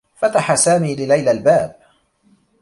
[0.15, 1.75] فتح سامي لليلى الباب.